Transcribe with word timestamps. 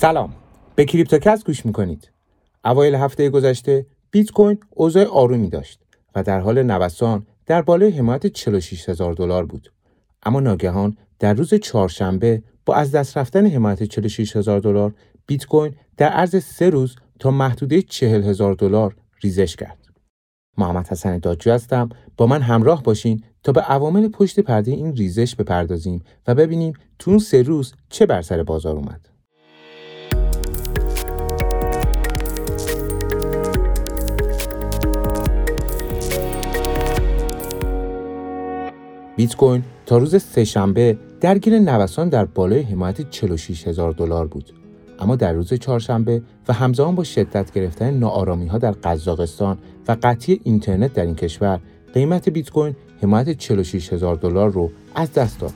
سلام. 0.00 0.34
به 0.74 0.84
کریپتوکس 0.84 1.44
گوش 1.44 1.66
می‌کنید. 1.66 2.10
اوایل 2.64 2.94
هفته 2.94 3.30
گذشته 3.30 3.86
بیت 4.10 4.30
کوین 4.30 4.58
اوضاع 4.70 5.04
آرومی 5.04 5.48
داشت 5.48 5.80
و 6.14 6.22
در 6.22 6.40
حال 6.40 6.62
نوسان 6.62 7.26
در 7.46 7.62
بالای 7.62 7.90
حمایت 7.90 8.26
46 8.26 8.88
هزار 8.88 9.12
دلار 9.12 9.46
بود. 9.46 9.72
اما 10.22 10.40
ناگهان 10.40 10.96
در 11.18 11.34
روز 11.34 11.54
چهارشنبه 11.54 12.42
با 12.66 12.74
از 12.74 12.92
دست 12.92 13.18
رفتن 13.18 13.46
حمایت 13.46 13.82
46 13.82 14.36
هزار 14.36 14.60
دلار 14.60 14.94
بیت 15.26 15.46
کوین 15.46 15.74
در 15.96 16.08
عرض 16.08 16.44
سه 16.44 16.70
روز 16.70 16.96
تا 17.20 17.30
محدوده 17.30 17.82
40 17.82 18.22
هزار 18.22 18.54
دلار 18.54 18.96
ریزش 19.22 19.56
کرد. 19.56 19.78
محمد 20.58 20.88
حسن 20.88 21.18
دادجو 21.18 21.50
هستم. 21.50 21.88
با 22.16 22.26
من 22.26 22.42
همراه 22.42 22.82
باشین 22.82 23.22
تا 23.42 23.52
به 23.52 23.60
عوامل 23.60 24.08
پشت 24.08 24.40
پرده 24.40 24.70
این 24.70 24.96
ریزش 24.96 25.34
بپردازیم 25.34 26.02
و 26.26 26.34
ببینیم 26.34 26.72
تو 26.98 27.10
اون 27.10 27.20
سه 27.20 27.42
روز 27.42 27.74
چه 27.88 28.06
بر 28.06 28.22
سر 28.22 28.42
بازار 28.42 28.76
اومد. 28.76 29.17
بیت 39.18 39.36
کوین 39.36 39.62
تا 39.86 39.98
روز 39.98 40.22
سهشنبه 40.22 40.98
درگیر 41.20 41.58
نوسان 41.58 42.08
در 42.08 42.24
بالای 42.24 42.62
حمایت 42.62 43.10
46 43.10 43.68
هزار 43.68 43.92
دلار 43.92 44.26
بود 44.26 44.52
اما 44.98 45.16
در 45.16 45.32
روز 45.32 45.54
چهارشنبه 45.54 46.22
و 46.48 46.52
همزمان 46.52 46.94
با 46.94 47.04
شدت 47.04 47.52
گرفتن 47.52 47.94
ناآرامی 47.94 48.46
ها 48.46 48.58
در 48.58 48.70
قزاقستان 48.70 49.58
و 49.88 49.96
قطعی 50.02 50.40
اینترنت 50.44 50.92
در 50.92 51.06
این 51.06 51.14
کشور 51.14 51.60
قیمت 51.94 52.28
بیت 52.28 52.50
کوین 52.50 52.76
حمایت 53.02 53.30
46 53.30 53.92
هزار 53.92 54.14
دلار 54.14 54.50
رو 54.50 54.70
از 54.94 55.12
دست 55.12 55.40
داد 55.40 55.52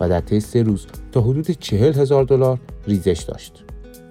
و 0.00 0.08
در 0.08 0.20
طی 0.20 0.40
سه 0.40 0.62
روز 0.62 0.86
تا 1.12 1.20
حدود 1.20 1.50
40 1.50 1.92
هزار 1.92 2.24
دلار 2.24 2.58
ریزش 2.86 3.24
داشت. 3.28 3.64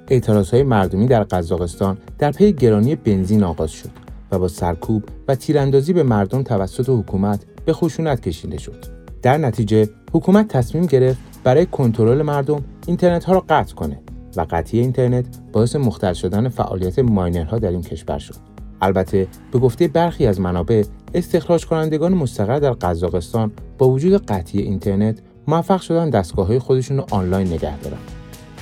اعتراض 0.07 0.49
های 0.49 0.63
مردمی 0.63 1.07
در 1.07 1.23
قزاقستان 1.23 1.97
در 2.17 2.31
پی 2.31 2.53
گرانی 2.53 2.95
بنزین 2.95 3.43
آغاز 3.43 3.71
شد 3.71 3.89
و 4.31 4.39
با 4.39 4.47
سرکوب 4.47 5.03
و 5.27 5.35
تیراندازی 5.35 5.93
به 5.93 6.03
مردم 6.03 6.43
توسط 6.43 6.89
حکومت 6.89 7.45
به 7.65 7.73
خشونت 7.73 8.21
کشیده 8.21 8.57
شد. 8.57 8.85
در 9.21 9.37
نتیجه 9.37 9.89
حکومت 10.13 10.47
تصمیم 10.47 10.85
گرفت 10.85 11.19
برای 11.43 11.65
کنترل 11.65 12.21
مردم 12.21 12.63
اینترنت 12.87 13.23
ها 13.23 13.33
را 13.33 13.45
قطع 13.49 13.75
کنه 13.75 13.99
و 14.37 14.45
قطعی 14.49 14.79
اینترنت 14.79 15.25
باعث 15.51 15.75
مختل 15.75 16.13
شدن 16.13 16.49
فعالیت 16.49 16.99
ماینرها 16.99 17.59
در 17.59 17.69
این 17.69 17.81
کشور 17.81 18.19
شد. 18.19 18.35
البته 18.81 19.27
به 19.51 19.59
گفته 19.59 19.87
برخی 19.87 20.25
از 20.27 20.39
منابع 20.39 20.83
استخراج 21.13 21.65
کنندگان 21.65 22.13
مستقر 22.13 22.59
در 22.59 22.71
قزاقستان 22.71 23.51
با 23.77 23.89
وجود 23.89 24.25
قطعی 24.25 24.61
اینترنت 24.61 25.19
موفق 25.47 25.81
شدن 25.81 26.09
دستگاه 26.09 26.47
های 26.47 26.59
خودشون 26.59 26.97
رو 26.97 27.05
آنلاین 27.11 27.47
نگه 27.47 27.77
دارن. 27.77 27.97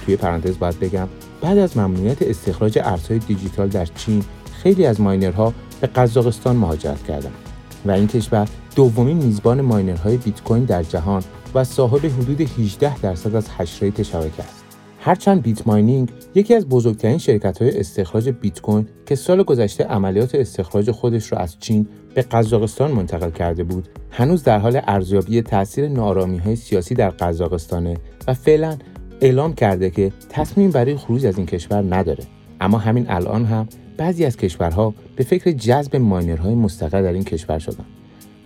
توی 0.06 0.16
پرانتز 0.16 0.60
باید 0.60 0.80
بگم 0.80 1.08
بعد 1.42 1.58
از 1.58 1.78
ممنوعیت 1.78 2.22
استخراج 2.22 2.80
ارزهای 2.84 3.20
دیجیتال 3.20 3.68
در 3.68 3.86
چین 3.86 4.24
خیلی 4.64 4.86
از 4.86 5.02
ماینرها 5.02 5.54
به 5.82 5.88
قزاقستان 5.88 6.56
مهاجرت 6.56 7.04
کردند 7.04 7.51
و 7.86 7.92
این 7.92 8.08
کشور 8.08 8.48
دومین 8.76 9.18
میزبان 9.18 9.62
ماینرهای 9.62 10.18
بیت 10.18 10.44
کوین 10.44 10.64
در 10.64 10.84
جهان 10.84 11.24
و 11.56 11.64
صاحب 11.64 12.06
حدود 12.06 12.42
18 12.42 13.00
درصد 13.00 13.36
از 13.36 13.48
هش 13.58 13.84
شبکه 13.84 14.44
است. 14.44 14.62
هرچند 15.04 15.42
بیت 15.42 15.68
ماینینگ 15.68 16.12
یکی 16.36 16.56
از 16.56 16.70
بزرگترین 16.70 17.18
شرکت 17.18 17.62
های 17.62 17.80
استخراج 17.80 18.30
بیت 18.30 18.62
کوین 18.62 18.88
که 19.06 19.16
سال 19.16 19.44
گذشته 19.44 19.84
عملیات 19.84 20.36
استخراج 20.36 20.92
خودش 20.92 21.32
را 21.32 21.38
از 21.38 21.60
چین 21.60 21.88
به 22.16 22.22
قزاقستان 22.22 22.92
منتقل 22.92 23.30
کرده 23.30 23.64
بود 23.64 23.90
هنوز 24.12 24.44
در 24.44 24.60
حال 24.60 24.82
ارزیابی 24.88 25.42
تاثیر 25.42 25.88
نارامی 25.88 26.38
های 26.38 26.56
سیاسی 26.56 26.95
در 26.95 27.10
قزاقستانه 27.10 27.98
و 28.28 28.34
فعلا 28.34 28.78
اعلام 29.22 29.54
کرده 29.54 29.90
که 29.90 30.12
تصمیم 30.30 30.72
برای 30.72 30.98
خروج 30.98 31.26
از 31.26 31.38
این 31.38 31.45
کشور 31.45 31.95
نداره 31.95 32.23
اما 32.62 32.78
همین 32.78 33.06
الان 33.09 33.45
هم 33.45 33.67
بعضی 33.98 34.26
از 34.26 34.38
کشورها 34.38 34.94
به 35.16 35.23
فکر 35.23 35.52
جذب 35.52 35.95
ماینرهای 35.95 36.55
مستقر 36.55 37.02
در 37.02 37.14
این 37.14 37.23
کشور 37.23 37.60
شدند 37.60 37.86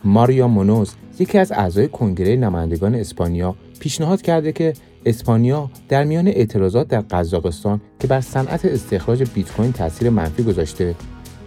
ماریا 0.03 0.48
مونوز 0.48 0.94
یکی 1.20 1.38
از 1.38 1.52
اعضای 1.52 1.88
کنگره 1.88 2.36
نمایندگان 2.36 2.96
اسپانیا 2.96 3.56
پیشنهاد 3.80 4.22
کرده 4.22 4.52
که 4.52 4.74
اسپانیا 5.06 5.70
در 5.90 6.03
میان 6.03 6.28
اعتراضات 6.28 6.88
در 6.88 7.02
قزاقستان 7.02 7.81
که 8.00 8.08
بر 8.08 8.22
صنعت 8.22 8.66
استخراج 8.66 9.24
بیت 9.34 9.52
کوین 9.52 9.72
تاثیر 9.72 10.09
منفی 10.09 10.44
گذاشته 10.44 10.96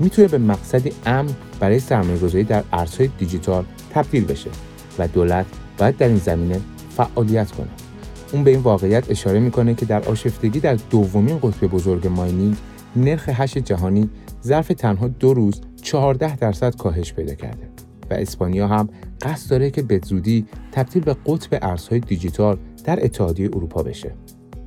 می‌تونه 0.01 0.29
به 0.29 0.39
مقصدی 0.39 0.93
امن 1.07 1.31
برای 1.61 1.81
سرمایه‌گذاری 1.81 2.45
در 2.45 2.65
ارزهای 2.73 3.11
دیجیتال 3.19 3.65
تبدیل 3.91 4.25
بشه 4.25 4.51
و 4.99 5.09
دولت 5.09 5.47
باید 5.79 5.97
در 5.97 6.09
این 6.09 6.17
زمینه 6.17 6.61
فعالیت 6.97 7.51
کنه. 7.51 7.88
اون 8.33 8.45
به 8.45 8.51
این 8.51 8.61
واقعیت 8.61 9.11
اشاره 9.11 9.41
می‌کنه 9.41 9.75
که 9.75 9.87
در 9.87 10.05
آشفتگی 10.05 10.61
در 10.61 10.75
دومین 10.75 11.39
قطب 11.39 11.67
بزرگ 11.67 12.07
mining 12.07 12.57
نرخ 12.97 13.29
هش 13.29 13.57
جهانی 13.57 14.11
ظرف 14.45 14.69
تنها 14.69 15.09
دو 15.09 15.35
روز 15.35 15.61
14 15.83 16.37
درصد 16.37 16.77
کاهش 16.77 17.13
پیدا 17.13 17.35
کرده 17.35 17.69
و 18.11 18.15
اسپانیا 18.15 18.69
هم 18.69 18.89
قصد 19.21 19.51
داره 19.51 19.71
که 19.71 19.83
به 19.83 20.01
زودی 20.05 20.47
تبدیل 20.73 21.03
به 21.03 21.17
قطب 21.27 21.59
ارزهای 21.63 22.01
دیجیتال 22.01 22.59
در 22.85 23.05
اتحادیه 23.05 23.49
اروپا 23.53 23.83
بشه. 23.83 24.15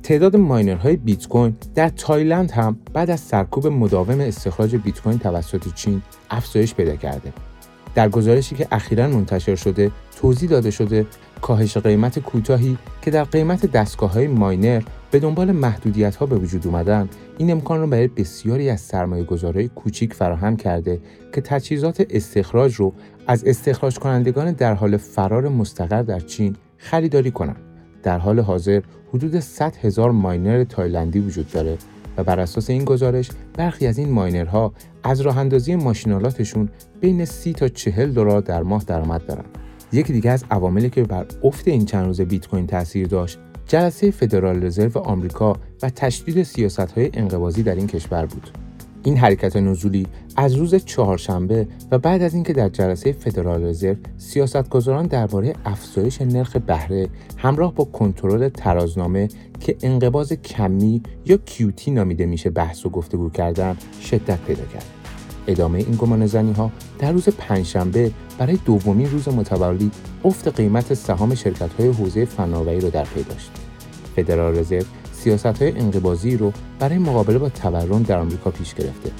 تعداد 0.02 0.36
ماینرهای 0.36 0.96
بیت 0.96 1.28
کوین 1.28 1.56
در 1.74 1.88
تایلند 1.88 2.50
هم 2.50 2.78
بعد 2.92 3.10
از 3.10 3.20
سرکوب 3.20 3.66
مداوم 3.66 4.20
استخراج 4.20 4.76
بیت 4.76 5.00
کوین 5.00 5.18
توسط 5.18 5.74
چین 5.74 6.02
افزایش 6.30 6.74
پیدا 6.74 6.96
کرده. 6.96 7.32
در 7.94 8.08
گزارشی 8.08 8.54
که 8.54 8.68
اخیرا 8.72 9.08
منتشر 9.08 9.54
شده 9.54 9.90
توضیح 10.20 10.50
داده 10.50 10.70
شده 10.70 11.06
کاهش 11.40 11.76
قیمت 11.76 12.18
کوتاهی 12.18 12.78
که 13.02 13.10
در 13.10 13.24
قیمت 13.24 13.66
دستگاه 13.66 14.12
های 14.12 14.26
ماینر 14.26 14.82
به 15.10 15.18
دنبال 15.18 15.52
محدودیت 15.52 16.16
ها 16.16 16.26
به 16.26 16.36
وجود 16.36 16.66
اومدن 16.66 17.08
این 17.38 17.50
امکان 17.50 17.80
را 17.80 17.86
برای 17.86 18.08
بسیاری 18.08 18.70
از 18.70 18.80
سرمایه 18.80 19.24
گذارهای 19.24 19.68
کوچیک 19.68 20.14
فراهم 20.14 20.56
کرده 20.56 21.00
که 21.34 21.40
تجهیزات 21.40 22.06
استخراج 22.10 22.74
رو 22.74 22.94
از 23.26 23.44
استخراج 23.44 23.98
کنندگان 23.98 24.52
در 24.52 24.74
حال 24.74 24.96
فرار 24.96 25.48
مستقر 25.48 26.02
در 26.02 26.20
چین 26.20 26.56
خریداری 26.76 27.30
کنند. 27.30 27.60
در 28.02 28.18
حال 28.18 28.40
حاضر 28.40 28.82
حدود 29.14 29.40
100 29.40 29.76
هزار 29.76 30.10
ماینر 30.10 30.64
تایلندی 30.64 31.20
وجود 31.20 31.50
داره 31.50 31.78
و 32.16 32.24
بر 32.24 32.40
اساس 32.40 32.70
این 32.70 32.84
گزارش 32.84 33.30
برخی 33.54 33.86
از 33.86 33.98
این 33.98 34.10
ماینرها 34.10 34.72
از 35.02 35.20
راه 35.20 35.38
اندازی 35.38 35.76
ماشینالاتشون 35.76 36.68
بین 37.00 37.24
30 37.24 37.52
تا 37.52 37.68
40 37.68 38.12
دلار 38.12 38.40
در 38.40 38.62
ماه 38.62 38.84
درآمد 38.84 39.26
دارن. 39.26 39.44
یکی 39.92 40.12
دیگه 40.12 40.30
از 40.30 40.44
عواملی 40.50 40.90
که 40.90 41.02
بر 41.02 41.26
افت 41.44 41.68
این 41.68 41.84
چند 41.84 42.06
روز 42.06 42.20
بیت 42.20 42.48
کوین 42.48 42.66
تاثیر 42.66 43.06
داشت 43.06 43.38
جلسه 43.66 44.10
فدرال 44.10 44.64
رزرو 44.64 44.98
آمریکا 44.98 45.56
و 45.82 45.90
تشدید 45.90 46.42
سیاست‌های 46.42 47.10
انقباضی 47.14 47.62
در 47.62 47.74
این 47.74 47.86
کشور 47.86 48.26
بود. 48.26 48.61
این 49.04 49.16
حرکت 49.16 49.56
نزولی 49.56 50.06
از 50.36 50.54
روز 50.54 50.74
چهارشنبه 50.74 51.66
و 51.90 51.98
بعد 51.98 52.22
از 52.22 52.34
اینکه 52.34 52.52
در 52.52 52.68
جلسه 52.68 53.12
فدرال 53.12 53.64
رزرو 53.64 53.96
سیاستگزاران 54.18 55.06
درباره 55.06 55.54
افزایش 55.64 56.20
نرخ 56.20 56.56
بهره 56.56 57.08
همراه 57.36 57.74
با 57.74 57.84
کنترل 57.84 58.48
ترازنامه 58.48 59.28
که 59.60 59.76
انقباض 59.82 60.32
کمی 60.32 61.02
یا 61.26 61.36
کیوتی 61.36 61.90
نامیده 61.90 62.26
میشه 62.26 62.50
بحث 62.50 62.86
و 62.86 62.90
گفتگو 62.90 63.30
کردن 63.30 63.76
شدت 64.00 64.38
پیدا 64.38 64.64
کرد. 64.64 64.86
ادامه 65.46 65.78
این 65.78 65.96
گمان 65.98 66.26
زنی 66.26 66.52
ها 66.52 66.72
در 66.98 67.12
روز 67.12 67.28
پنجشنبه 67.28 68.10
برای 68.38 68.58
دومین 68.64 69.10
روز 69.10 69.28
متوالی 69.28 69.90
افت 70.24 70.48
قیمت 70.48 70.94
سهام 70.94 71.34
شرکت 71.34 71.72
های 71.78 71.88
حوزه 71.88 72.24
فناوری 72.24 72.80
رو 72.80 72.90
در 72.90 73.04
پی 73.04 73.22
داشت. 73.22 73.50
فدرال 74.16 74.58
رزرو 74.58 74.84
سیاست 75.22 75.62
های 75.62 75.78
انقباضی 75.78 76.36
رو 76.36 76.52
برای 76.78 76.98
مقابله 76.98 77.38
با 77.38 77.48
تورم 77.48 78.02
در 78.02 78.18
آمریکا 78.18 78.50
پیش 78.50 78.74
گرفته. 78.74 79.10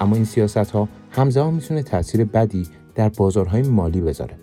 اما 0.00 0.16
این 0.16 0.24
سیاست 0.24 0.56
ها 0.56 0.88
همزمان 1.10 1.54
می‌تونه 1.54 1.82
تاثیر 1.82 2.24
بدی 2.24 2.66
در 2.94 3.08
بازارهای 3.08 3.62
مالی 3.62 4.00
بذاره. 4.00 4.34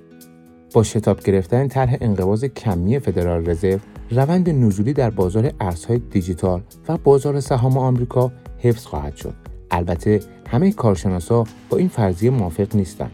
با 0.73 0.83
شتاب 0.83 1.19
گرفتن 1.19 1.67
طرح 1.67 1.97
انقباض 2.01 2.45
کمی 2.45 2.99
فدرال 2.99 3.49
رزرو 3.49 3.79
روند 4.11 4.49
نزولی 4.49 4.93
در 4.93 5.09
بازار 5.09 5.51
ارزهای 5.59 5.99
دیجیتال 5.99 6.61
و 6.87 6.97
بازار 6.97 7.39
سهام 7.39 7.77
آمریکا 7.77 8.31
حفظ 8.57 8.85
خواهد 8.85 9.15
شد. 9.15 9.33
البته 9.71 10.19
همه 10.49 10.71
کارشناسا 10.71 11.43
با 11.69 11.77
این 11.77 11.87
فرضیه 11.87 12.29
موافق 12.29 12.75
نیستند 12.75 13.11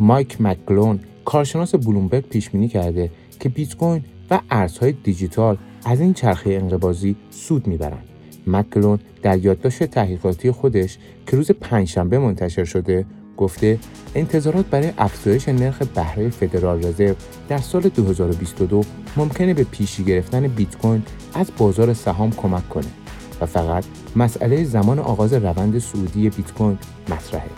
مایک 0.00 0.40
مکلون 0.40 1.00
کارشناس 1.24 1.74
بلومبرگ 1.74 2.28
پیش 2.28 2.50
بینی 2.50 2.68
کرده 2.68 3.10
که 3.40 3.48
بیت 3.48 3.76
کوین 3.76 4.04
و 4.30 4.40
ارزهای 4.50 4.92
دیجیتال 4.92 5.58
از 5.84 6.00
این 6.00 6.14
چرخه 6.14 6.50
انقبازی 6.50 7.16
سود 7.30 7.66
می‌برند. 7.66 8.04
مکلون 8.46 8.98
در 9.22 9.38
یادداشت 9.38 9.84
تحقیقاتی 9.84 10.50
خودش 10.50 10.98
که 11.26 11.36
روز 11.36 11.50
پنجشنبه 11.50 12.18
منتشر 12.18 12.64
شده 12.64 13.06
گفته 13.36 13.78
انتظارات 14.14 14.66
برای 14.66 14.92
افزایش 14.98 15.48
نرخ 15.48 15.82
بهره 15.82 16.28
فدرال 16.28 16.84
رزرو 16.84 17.14
در 17.48 17.58
سال 17.58 17.82
2022 17.82 18.82
ممکنه 19.16 19.54
به 19.54 19.64
پیشی 19.64 20.04
گرفتن 20.04 20.48
بیت 20.48 20.76
کوین 20.76 21.02
از 21.34 21.50
بازار 21.58 21.94
سهام 21.94 22.30
کمک 22.30 22.68
کنه 22.68 22.86
و 23.40 23.46
فقط 23.46 23.84
مسئله 24.16 24.64
زمان 24.64 24.98
آغاز 24.98 25.32
روند 25.32 25.78
صعودی 25.78 26.30
بیت 26.30 26.52
کوین 26.52 26.78
مطرحه. 27.08 27.50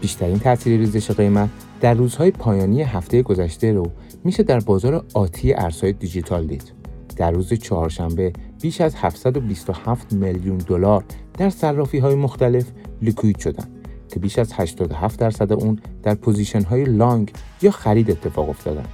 بیشترین 0.00 0.38
تاثیر 0.38 0.80
ریزش 0.80 1.10
قیمت 1.10 1.48
در 1.80 1.94
روزهای 1.94 2.30
پایانی 2.30 2.82
هفته 2.82 3.22
گذشته 3.22 3.72
رو 3.72 3.90
میشه 4.24 4.42
در 4.42 4.60
بازار 4.60 5.04
آتی 5.14 5.54
ارزهای 5.54 5.92
دیجیتال 5.92 6.46
دید. 6.46 6.81
در 7.22 7.30
روز 7.30 7.52
چهارشنبه 7.52 8.32
بیش 8.60 8.80
از 8.80 8.94
727 8.94 10.12
میلیون 10.12 10.58
دلار 10.58 11.04
در 11.38 11.50
صرافی 11.50 11.98
های 11.98 12.14
مختلف 12.14 12.64
liquid 13.02 13.38
شدند 13.38 13.88
که 14.08 14.20
بیش 14.20 14.38
از 14.38 14.52
87 14.52 15.20
درصد 15.20 15.52
اون 15.52 15.78
در 16.02 16.14
position 16.14 16.62
های 16.62 16.84
long 16.84 17.32
یا 17.62 17.70
خرید 17.70 18.10
اتفاق 18.10 18.48
افتادن. 18.48 18.84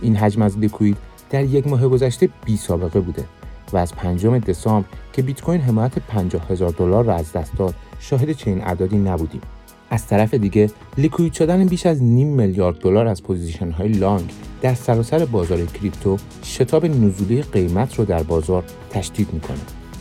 این 0.00 0.16
حجم 0.16 0.42
از 0.42 0.58
liquid 0.58 0.96
در 1.30 1.44
یک 1.44 1.66
ماه 1.66 1.88
گذشته 1.88 2.28
بی 2.44 2.56
سابقه 2.56 3.00
بوده 3.00 3.24
و 3.72 3.76
از 3.76 3.94
پنجم 3.94 4.38
دسامبر 4.38 4.88
که 5.12 5.22
بیت 5.22 5.40
کوین 5.42 5.60
حمایت 5.60 5.98
50 5.98 6.48
هزار 6.48 6.70
دلار 6.70 7.04
را 7.04 7.14
از 7.14 7.32
دست 7.32 7.58
داد 7.58 7.74
شاهد 8.00 8.32
چنین 8.32 8.60
اعدادی 8.60 8.98
نبودیم. 8.98 9.42
از 9.90 10.06
طرف 10.06 10.34
دیگه 10.34 10.70
liquid 10.98 11.32
شدن 11.32 11.64
بیش 11.64 11.86
از 11.86 12.02
نیم 12.02 12.28
میلیارد 12.28 12.78
دلار 12.78 13.06
از 13.06 13.22
position 13.22 13.70
های 13.70 13.88
long 13.88 14.30
در 14.62 14.74
سراسر 14.74 15.24
بازار 15.24 15.66
کریپتو 15.66 16.16
شتاب 16.44 16.86
نزولی 16.86 17.42
قیمت 17.42 17.94
رو 17.94 18.04
در 18.04 18.22
بازار 18.22 18.64
تشدید 18.90 19.32
می‌کنه. 19.32 19.58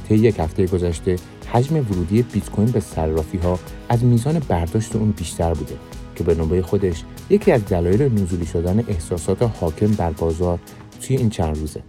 طی 0.09 0.15
یک 0.15 0.39
هفته 0.39 0.65
گذشته 0.65 1.15
حجم 1.53 1.75
ورودی 1.75 2.21
بیت 2.21 2.49
کوین 2.49 2.71
به 2.71 2.79
صرافی 2.79 3.37
ها 3.37 3.59
از 3.89 4.03
میزان 4.03 4.39
برداشت 4.39 4.95
اون 4.95 5.11
بیشتر 5.11 5.53
بوده 5.53 5.75
که 6.15 6.23
به 6.23 6.35
نوبه 6.35 6.61
خودش 6.61 7.03
یکی 7.29 7.51
از 7.51 7.65
دلایل 7.65 8.01
نزولی 8.01 8.45
شدن 8.45 8.83
احساسات 8.87 9.41
حاکم 9.41 9.87
بر 9.87 10.11
بازار 10.11 10.59
توی 11.01 11.17
این 11.17 11.29
چند 11.29 11.57
روزه. 11.57 11.81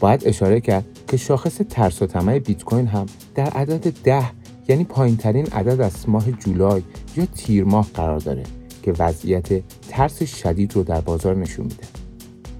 باید 0.00 0.22
اشاره 0.26 0.60
کرد 0.60 0.84
که 1.08 1.16
شاخص 1.16 1.56
ترس 1.70 2.02
و 2.02 2.06
طمع 2.06 2.38
بیت 2.38 2.64
کوین 2.64 2.86
هم 2.86 3.06
در 3.34 3.46
عدد 3.46 3.92
ده 4.04 4.41
یعنی 4.68 4.84
پایین 4.84 5.16
ترین 5.16 5.46
عدد 5.46 5.80
از 5.80 6.08
ماه 6.08 6.32
جولای 6.32 6.82
یا 7.16 7.26
تیر 7.26 7.64
ماه 7.64 7.88
قرار 7.94 8.18
داره 8.18 8.42
که 8.82 8.92
وضعیت 8.98 9.62
ترس 9.88 10.22
شدید 10.22 10.76
رو 10.76 10.82
در 10.82 11.00
بازار 11.00 11.36
نشون 11.36 11.64
میده. 11.64 11.84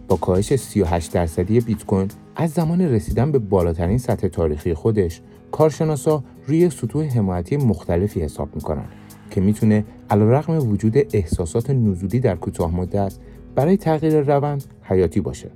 با 0.08 0.16
کاهش 0.16 0.54
38 0.54 1.12
درصدی 1.12 1.60
بیت 1.60 1.87
کوین 1.87 2.08
از 2.37 2.50
زمان 2.50 2.81
رسیدن 2.81 3.32
به 3.32 3.38
بالاترین 3.38 3.99
سطح 3.99 4.28
تاریخی 4.28 4.75
خودش 4.75 5.20
کارشناسا 5.52 6.25
روی 6.46 6.70
سطوح 6.70 7.04
حمایتی 7.04 7.56
مختلفی 7.56 8.20
حساب 8.20 8.48
می‌کنن 8.55 8.84
که 9.31 9.40
می‌تونه 9.40 9.84
علیرغم 10.10 10.70
وجود 10.70 10.96
احساسات 11.12 11.70
نزولی 11.70 12.20
در 12.20 12.37
کوتاه 12.37 12.76
مدت 12.76 13.14
برای 13.55 13.76
تغییر 13.76 14.20
روند 14.20 14.64
حیاتی 14.82 15.20
باشه. 15.20 15.50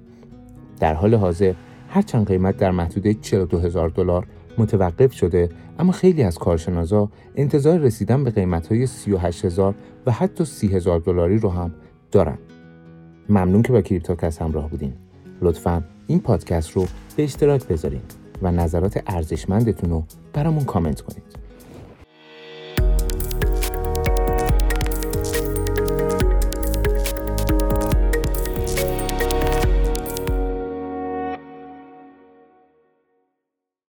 در 0.80 0.94
حال 0.94 1.14
حاضر 1.14 1.54
هرچند 1.88 2.26
قیمت 2.26 2.56
در 2.56 2.70
محدوده 2.70 3.14
42 3.14 3.58
هزار 3.58 3.88
دلار 3.88 4.26
متوقف 4.58 5.12
شده 5.12 5.48
اما 5.78 5.92
خیلی 5.92 6.22
از 6.22 6.38
کارشناسا 6.38 7.08
انتظار 7.36 7.78
رسیدن 7.78 8.24
به 8.24 8.30
قیمت 8.30 8.66
های 8.66 8.86
38 8.86 9.44
هزار 9.44 9.74
و 10.06 10.10
حتی 10.10 10.44
30 10.44 10.68
هزار 10.68 11.00
دلاری 11.00 11.38
رو 11.38 11.50
هم 11.50 11.74
دارن. 12.12 12.38
ممنون 13.28 13.62
که 13.62 13.72
با 13.72 13.80
کریپتوکس 13.80 14.42
همراه 14.42 14.70
بودین. 14.70 14.92
لطفا 15.42 15.84
این 16.06 16.20
پادکست 16.20 16.70
رو 16.70 16.86
به 17.16 17.24
اشتراک 17.24 17.68
بذارین 17.68 18.00
و 18.42 18.52
نظرات 18.52 19.02
ارزشمندتون 19.06 19.90
رو 19.90 20.04
برامون 20.32 20.64
کامنت 20.64 21.00
کنید. 21.00 21.22